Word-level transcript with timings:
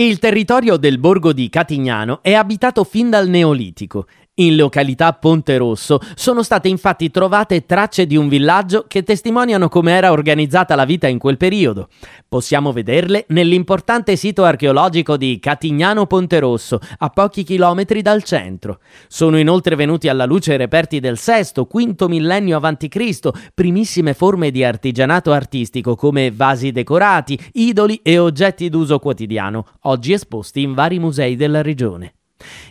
Il 0.00 0.20
territorio 0.20 0.76
del 0.76 1.00
borgo 1.00 1.32
di 1.32 1.48
Catignano 1.48 2.22
è 2.22 2.32
abitato 2.32 2.84
fin 2.84 3.10
dal 3.10 3.28
Neolitico. 3.28 4.06
In 4.40 4.54
località 4.54 5.14
Ponte 5.14 5.56
Rosso 5.56 5.98
sono 6.14 6.44
state 6.44 6.68
infatti 6.68 7.10
trovate 7.10 7.66
tracce 7.66 8.06
di 8.06 8.16
un 8.16 8.28
villaggio 8.28 8.84
che 8.86 9.02
testimoniano 9.02 9.68
come 9.68 9.90
era 9.92 10.12
organizzata 10.12 10.76
la 10.76 10.84
vita 10.84 11.08
in 11.08 11.18
quel 11.18 11.36
periodo. 11.36 11.88
Possiamo 12.28 12.70
vederle 12.70 13.24
nell'importante 13.28 14.14
sito 14.14 14.44
archeologico 14.44 15.16
di 15.16 15.40
Catignano 15.40 16.06
Ponte 16.06 16.38
Rosso, 16.38 16.78
a 16.98 17.08
pochi 17.08 17.42
chilometri 17.42 18.00
dal 18.00 18.22
centro. 18.22 18.78
Sono 19.08 19.38
inoltre 19.38 19.74
venuti 19.74 20.08
alla 20.08 20.24
luce 20.24 20.56
reperti 20.56 21.00
del 21.00 21.18
VI, 21.18 21.64
V 21.68 22.04
millennio 22.04 22.58
a.C., 22.58 23.30
primissime 23.54 24.14
forme 24.14 24.52
di 24.52 24.62
artigianato 24.62 25.32
artistico 25.32 25.96
come 25.96 26.30
vasi 26.30 26.70
decorati, 26.70 27.36
idoli 27.54 27.98
e 28.04 28.18
oggetti 28.18 28.68
d'uso 28.68 29.00
quotidiano, 29.00 29.66
oggi 29.82 30.12
esposti 30.12 30.62
in 30.62 30.74
vari 30.74 31.00
musei 31.00 31.34
della 31.34 31.60
regione. 31.60 32.17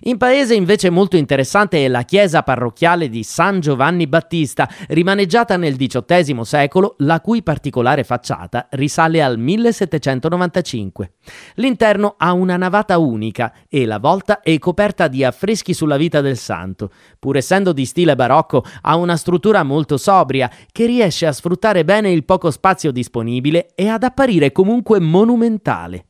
In 0.01 0.17
paese 0.17 0.55
invece 0.55 0.89
molto 0.89 1.17
interessante 1.17 1.83
è 1.83 1.87
la 1.87 2.03
chiesa 2.03 2.41
parrocchiale 2.41 3.09
di 3.09 3.23
San 3.23 3.59
Giovanni 3.59 4.07
Battista, 4.07 4.69
rimaneggiata 4.87 5.57
nel 5.57 5.75
XVIII 5.75 6.45
secolo, 6.45 6.95
la 6.99 7.19
cui 7.19 7.43
particolare 7.43 8.03
facciata 8.03 8.67
risale 8.71 9.21
al 9.21 9.37
1795. 9.37 11.13
L'interno 11.55 12.15
ha 12.17 12.31
una 12.31 12.55
navata 12.55 12.97
unica 12.97 13.53
e 13.67 13.85
la 13.85 13.99
volta 13.99 14.39
è 14.39 14.57
coperta 14.59 15.07
di 15.07 15.23
affreschi 15.23 15.73
sulla 15.73 15.97
vita 15.97 16.21
del 16.21 16.37
santo. 16.37 16.91
Pur 17.19 17.35
essendo 17.35 17.73
di 17.73 17.85
stile 17.85 18.15
barocco, 18.15 18.63
ha 18.81 18.95
una 18.95 19.17
struttura 19.17 19.63
molto 19.63 19.97
sobria 19.97 20.49
che 20.71 20.85
riesce 20.85 21.25
a 21.25 21.33
sfruttare 21.33 21.83
bene 21.83 22.11
il 22.11 22.23
poco 22.23 22.51
spazio 22.51 22.91
disponibile 22.91 23.67
e 23.75 23.89
ad 23.89 24.03
apparire 24.03 24.51
comunque 24.51 24.99
monumentale. 24.99 26.06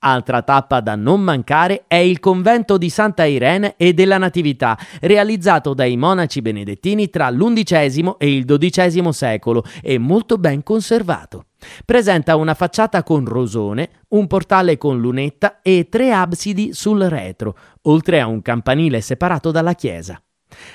Altra 0.00 0.42
tappa 0.42 0.80
da 0.80 0.94
non 0.94 1.22
mancare 1.22 1.84
è 1.86 1.96
il 1.96 2.20
convento 2.20 2.76
di 2.76 2.90
Santa 2.90 3.24
Irene 3.24 3.74
e 3.76 3.94
della 3.94 4.18
Natività, 4.18 4.78
realizzato 5.00 5.72
dai 5.72 5.96
monaci 5.96 6.42
benedettini 6.42 7.08
tra 7.08 7.30
l'undicesimo 7.30 8.18
e 8.18 8.34
il 8.34 8.44
dodicesimo 8.44 9.12
secolo 9.12 9.64
e 9.82 9.98
molto 9.98 10.36
ben 10.36 10.62
conservato. 10.62 11.46
Presenta 11.84 12.36
una 12.36 12.54
facciata 12.54 13.02
con 13.02 13.24
rosone, 13.24 13.88
un 14.08 14.26
portale 14.26 14.76
con 14.76 15.00
lunetta 15.00 15.60
e 15.62 15.88
tre 15.88 16.12
absidi 16.12 16.74
sul 16.74 17.00
retro, 17.00 17.56
oltre 17.82 18.20
a 18.20 18.26
un 18.26 18.42
campanile 18.42 19.00
separato 19.00 19.50
dalla 19.50 19.74
chiesa. 19.74 20.20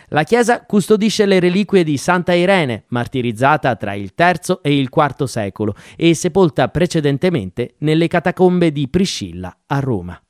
La 0.09 0.23
chiesa 0.23 0.65
custodisce 0.65 1.25
le 1.25 1.39
reliquie 1.39 1.83
di 1.83 1.97
Santa 1.97 2.33
Irene, 2.33 2.85
martirizzata 2.89 3.75
tra 3.75 3.93
il 3.93 4.13
III 4.17 4.59
e 4.61 4.77
il 4.77 4.89
IV 4.93 5.23
secolo 5.25 5.75
e 5.95 6.13
sepolta 6.13 6.67
precedentemente 6.69 7.75
nelle 7.79 8.07
catacombe 8.07 8.71
di 8.71 8.87
Priscilla 8.87 9.55
a 9.67 9.79
Roma. 9.79 10.21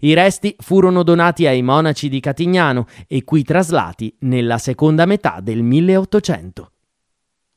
I 0.00 0.14
resti 0.14 0.54
furono 0.58 1.02
donati 1.02 1.46
ai 1.46 1.62
monaci 1.62 2.08
di 2.08 2.20
Catignano 2.20 2.86
e 3.08 3.24
qui 3.24 3.42
traslati 3.42 4.14
nella 4.20 4.58
seconda 4.58 5.06
metà 5.06 5.40
del 5.42 5.62
1800. 5.62 6.70